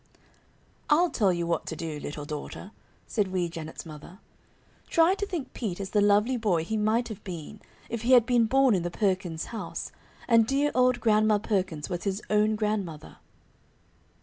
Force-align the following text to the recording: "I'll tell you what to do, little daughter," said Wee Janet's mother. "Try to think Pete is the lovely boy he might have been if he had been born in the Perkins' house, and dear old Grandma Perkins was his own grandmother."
"I'll 0.89 1.11
tell 1.11 1.31
you 1.31 1.45
what 1.45 1.67
to 1.67 1.75
do, 1.75 1.99
little 1.99 2.25
daughter," 2.25 2.71
said 3.05 3.27
Wee 3.27 3.47
Janet's 3.47 3.85
mother. 3.85 4.17
"Try 4.89 5.13
to 5.13 5.27
think 5.27 5.53
Pete 5.53 5.79
is 5.79 5.91
the 5.91 6.01
lovely 6.01 6.37
boy 6.37 6.63
he 6.63 6.75
might 6.75 7.07
have 7.09 7.23
been 7.23 7.59
if 7.87 8.01
he 8.01 8.13
had 8.13 8.25
been 8.25 8.47
born 8.47 8.73
in 8.73 8.81
the 8.81 8.89
Perkins' 8.89 9.45
house, 9.53 9.91
and 10.27 10.47
dear 10.47 10.71
old 10.73 11.01
Grandma 11.01 11.37
Perkins 11.37 11.87
was 11.87 12.05
his 12.05 12.19
own 12.31 12.55
grandmother." 12.55 13.17